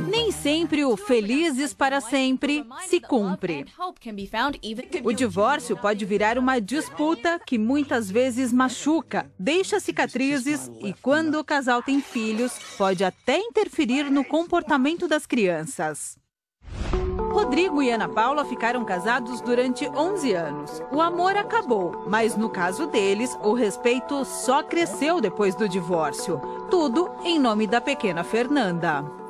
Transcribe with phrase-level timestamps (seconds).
[0.00, 3.66] Nem sempre o felizes para sempre se cumpre.
[5.02, 11.44] O divórcio pode virar uma disputa que muitas vezes machuca, deixa cicatrizes e, quando o
[11.44, 16.16] casal tem filhos, pode até interferir no comportamento das crianças.
[17.34, 20.82] Rodrigo e Ana Paula ficaram casados durante 11 anos.
[20.92, 26.40] O amor acabou, mas no caso deles, o respeito só cresceu depois do divórcio.
[26.70, 29.23] Tudo em nome da pequena Fernanda.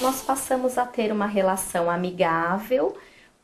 [0.00, 2.96] Nós passamos a ter uma relação amigável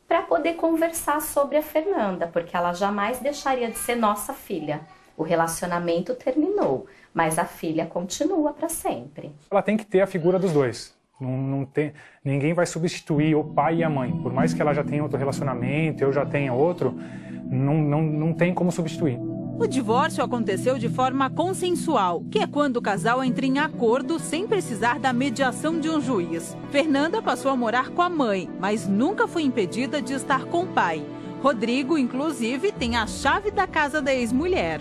[0.07, 4.81] para poder conversar sobre a Fernanda, porque ela jamais deixaria de ser nossa filha.
[5.15, 9.31] O relacionamento terminou, mas a filha continua para sempre.
[9.51, 10.97] Ela tem que ter a figura dos dois.
[11.19, 11.93] Não, não tem,
[12.23, 14.11] ninguém vai substituir o pai e a mãe.
[14.21, 16.97] Por mais que ela já tenha outro relacionamento, eu já tenha outro,
[17.45, 19.19] não, não, não tem como substituir.
[19.59, 24.47] O divórcio aconteceu de forma consensual, que é quando o casal entra em acordo sem
[24.47, 26.55] precisar da mediação de um juiz.
[26.71, 30.67] Fernanda passou a morar com a mãe, mas nunca foi impedida de estar com o
[30.67, 31.05] pai.
[31.43, 34.79] Rodrigo, inclusive, tem a chave da casa da ex-mulher.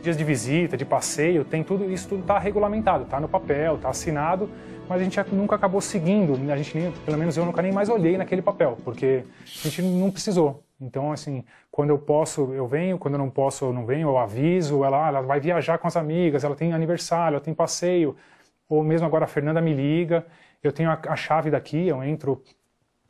[0.00, 3.88] Dias de visita, de passeio, tem tudo isso tudo está regulamentado, está no papel, está
[3.88, 4.48] assinado
[4.88, 7.88] mas a gente nunca acabou seguindo, a gente nem, pelo menos eu nunca nem mais
[7.88, 9.24] olhei naquele papel, porque
[9.64, 10.63] a gente não precisou.
[10.80, 14.18] Então, assim, quando eu posso, eu venho, quando eu não posso, eu não venho, eu
[14.18, 18.16] aviso, ela, ela vai viajar com as amigas, ela tem aniversário, ela tem passeio,
[18.68, 20.26] ou mesmo agora a Fernanda me liga,
[20.62, 22.42] eu tenho a, a chave daqui, eu entro,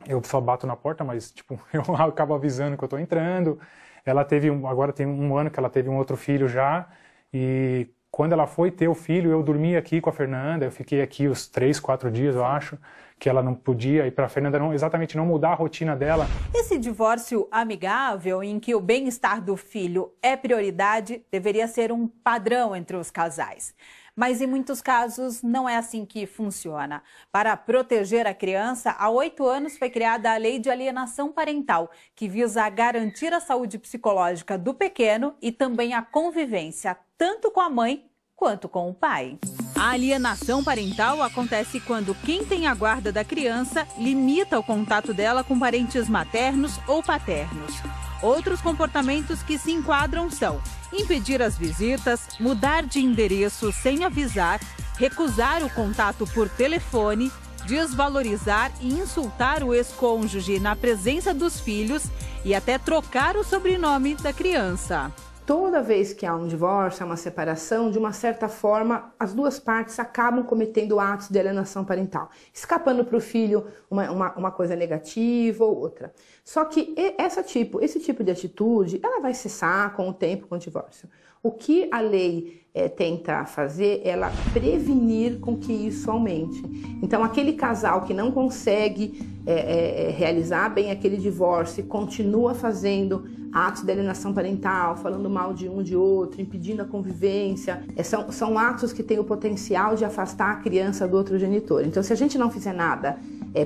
[0.07, 3.59] eu só bato na porta, mas, tipo, eu acabo avisando que eu estou entrando.
[4.05, 6.87] Ela teve, agora tem um ano que ela teve um outro filho já,
[7.33, 11.01] e quando ela foi ter o filho, eu dormi aqui com a Fernanda, eu fiquei
[11.01, 12.77] aqui os três, quatro dias, eu acho,
[13.19, 16.25] que ela não podia, e para a Fernanda não, exatamente não mudar a rotina dela.
[16.53, 22.73] Esse divórcio amigável, em que o bem-estar do filho é prioridade, deveria ser um padrão
[22.73, 23.75] entre os casais.
[24.15, 27.03] Mas em muitos casos não é assim que funciona.
[27.31, 32.29] Para proteger a criança, há oito anos foi criada a Lei de Alienação Parental, que
[32.29, 38.09] visa garantir a saúde psicológica do pequeno e também a convivência tanto com a mãe
[38.35, 39.37] quanto com o pai.
[39.77, 45.43] A alienação parental acontece quando quem tem a guarda da criança limita o contato dela
[45.43, 47.73] com parentes maternos ou paternos.
[48.21, 50.61] Outros comportamentos que se enquadram são
[50.93, 54.59] impedir as visitas, mudar de endereço sem avisar,
[54.97, 57.31] recusar o contato por telefone,
[57.65, 62.03] desvalorizar e insultar o ex-cônjuge na presença dos filhos
[62.43, 65.11] e até trocar o sobrenome da criança.
[65.45, 69.59] Toda vez que há um divórcio, há uma separação, de uma certa forma, as duas
[69.59, 74.75] partes acabam cometendo atos de alienação parental, escapando para o filho uma, uma, uma, coisa
[74.75, 76.11] negativa ou outra.
[76.43, 80.55] Só que essa tipo, esse tipo de atitude, ela vai cessar com o tempo, com
[80.55, 81.07] o divórcio.
[81.45, 86.59] O que a lei é, tenta fazer é ela prevenir com que isso aumente.
[87.03, 93.83] Então, aquele casal que não consegue é, é, realizar bem aquele divórcio continua fazendo atos
[93.83, 98.91] de alienação parental, falando mal de um de outro, impedindo a convivência, são, são atos
[98.91, 101.85] que têm o potencial de afastar a criança do outro genitor.
[101.85, 103.19] Então, se a gente não fizer nada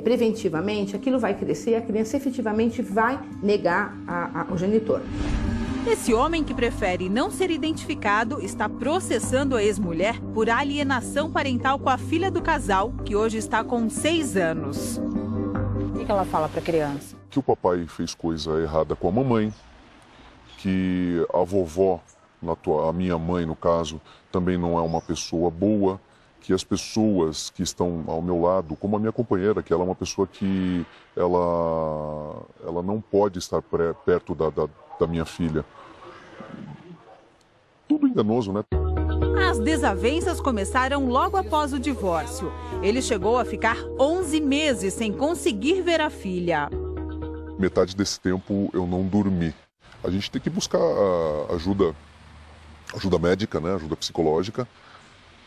[0.03, 4.99] preventivamente, aquilo vai crescer a criança efetivamente vai negar a, a, o genitor.
[5.87, 11.89] Esse homem que prefere não ser identificado está processando a ex-mulher por alienação parental com
[11.89, 14.97] a filha do casal, que hoje está com seis anos.
[15.95, 17.15] O que ela fala para a criança?
[17.29, 19.53] Que o papai fez coisa errada com a mamãe,
[20.57, 22.01] que a vovó,
[22.87, 24.01] a minha mãe no caso,
[24.31, 25.99] também não é uma pessoa boa,
[26.41, 29.85] que as pessoas que estão ao meu lado, como a minha companheira, que ela é
[29.85, 30.85] uma pessoa que
[31.15, 34.67] ela, ela não pode estar pré, perto da, da,
[34.99, 35.65] da minha filha
[37.89, 38.63] tudo enganoso, né?
[39.49, 42.53] As desavenças começaram logo após o divórcio.
[42.83, 46.69] Ele chegou a ficar 11 meses sem conseguir ver a filha.
[47.57, 49.53] Metade desse tempo eu não dormi.
[50.03, 50.79] A gente tem que buscar
[51.53, 51.95] ajuda,
[52.95, 53.73] ajuda médica, né?
[53.73, 54.67] ajuda psicológica,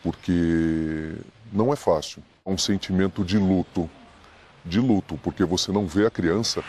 [0.03, 1.15] porque
[1.51, 2.21] não é fácil.
[2.45, 3.89] É um sentimento de luto,
[4.65, 6.61] de luto, porque você não vê a criança.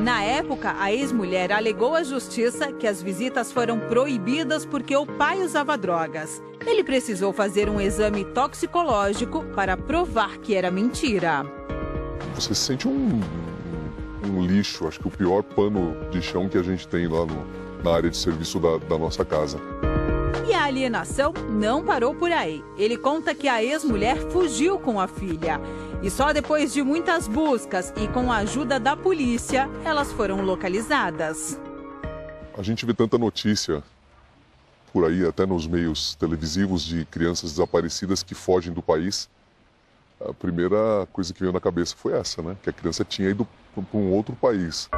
[0.00, 5.42] Na época, a ex-mulher alegou à justiça que as visitas foram proibidas porque o pai
[5.42, 6.42] usava drogas.
[6.66, 11.46] Ele precisou fazer um exame toxicológico para provar que era mentira.
[12.34, 13.20] Você se sente um,
[14.22, 17.46] um lixo, acho que o pior pano de chão que a gente tem lá no,
[17.82, 19.58] na área de serviço da, da nossa casa.
[20.46, 22.62] E a alienação não parou por aí.
[22.76, 25.60] Ele conta que a ex-mulher fugiu com a filha.
[26.02, 31.58] E só depois de muitas buscas e com a ajuda da polícia, elas foram localizadas.
[32.56, 33.82] A gente vê tanta notícia
[34.92, 39.28] por aí, até nos meios televisivos, de crianças desaparecidas que fogem do país.
[40.18, 42.56] a primeira coisa que veio na cabeça foi essa, né?
[42.62, 44.88] Que a criança tinha ido para um outro país.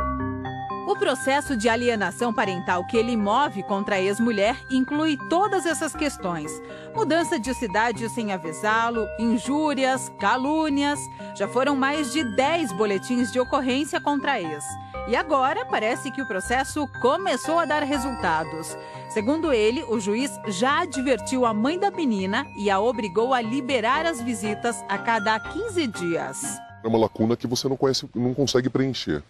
[0.89, 6.51] O processo de alienação parental que ele move contra a ex-mulher inclui todas essas questões:
[6.95, 10.99] mudança de cidade sem avisá-lo, injúrias, calúnias.
[11.35, 14.65] Já foram mais de 10 boletins de ocorrência contra a ex.
[15.07, 18.75] E agora parece que o processo começou a dar resultados.
[19.11, 24.07] Segundo ele, o juiz já advertiu a mãe da menina e a obrigou a liberar
[24.07, 26.59] as visitas a cada 15 dias.
[26.83, 29.23] É uma lacuna que você não, conhece, não consegue preencher.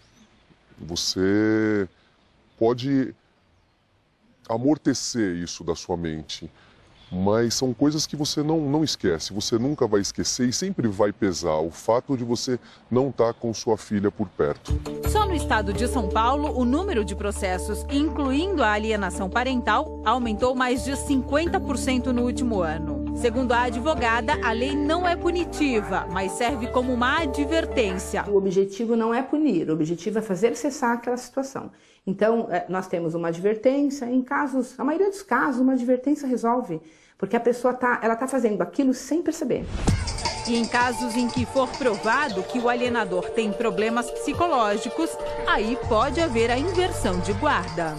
[0.81, 1.87] Você
[2.57, 3.13] pode
[4.47, 6.49] amortecer isso da sua mente,
[7.11, 11.11] mas são coisas que você não, não esquece, você nunca vai esquecer e sempre vai
[11.11, 12.59] pesar o fato de você
[12.89, 14.79] não estar tá com sua filha por perto.
[15.09, 20.53] Só no estado de São Paulo, o número de processos, incluindo a alienação parental, aumentou
[20.53, 22.98] mais de 50% no último ano.
[23.19, 28.23] Segundo a advogada, a lei não é punitiva, mas serve como uma advertência.
[28.29, 31.69] O objetivo não é punir, o objetivo é fazer cessar aquela situação.
[32.07, 36.79] Então, é, nós temos uma advertência, em casos, a maioria dos casos, uma advertência resolve,
[37.17, 39.65] porque a pessoa tá, ela está fazendo aquilo sem perceber.
[40.47, 45.09] E em casos em que for provado que o alienador tem problemas psicológicos,
[45.45, 47.97] aí pode haver a inversão de guarda.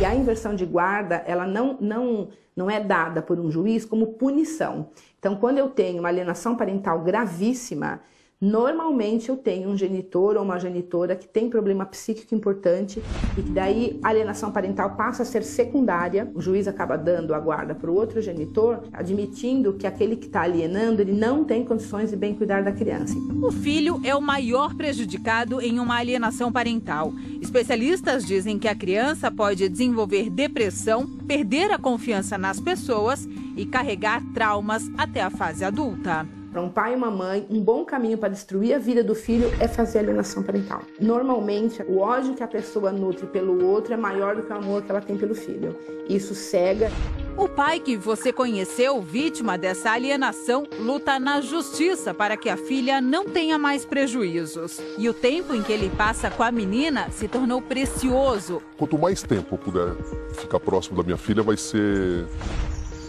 [0.00, 4.14] E a inversão de guarda, ela não, não, não é dada por um juiz como
[4.14, 4.88] punição.
[5.18, 8.00] Então, quando eu tenho uma alienação parental gravíssima,
[8.42, 13.02] Normalmente eu tenho um genitor ou uma genitora que tem problema psíquico importante
[13.36, 16.32] e que daí a alienação parental passa a ser secundária.
[16.34, 20.40] O juiz acaba dando a guarda para o outro genitor, admitindo que aquele que está
[20.40, 23.14] alienando ele não tem condições de bem cuidar da criança.
[23.42, 27.12] O filho é o maior prejudicado em uma alienação parental.
[27.42, 34.22] Especialistas dizem que a criança pode desenvolver depressão, perder a confiança nas pessoas e carregar
[34.32, 36.39] traumas até a fase adulta.
[36.50, 39.48] Para um pai e uma mãe, um bom caminho para destruir a vida do filho
[39.60, 40.82] é fazer alienação parental.
[40.98, 44.82] Normalmente, o ódio que a pessoa nutre pelo outro é maior do que o amor
[44.82, 45.76] que ela tem pelo filho.
[46.08, 46.90] Isso cega.
[47.36, 53.00] O pai que você conheceu, vítima dessa alienação, luta na justiça para que a filha
[53.00, 54.80] não tenha mais prejuízos.
[54.98, 58.60] E o tempo em que ele passa com a menina se tornou precioso.
[58.76, 59.94] Quanto mais tempo eu puder
[60.32, 62.26] ficar próximo da minha filha, vai ser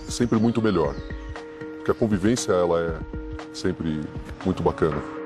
[0.08, 0.94] sempre muito melhor.
[1.78, 3.21] Porque a convivência ela é
[3.54, 4.02] sempre
[4.46, 5.21] muito bacana.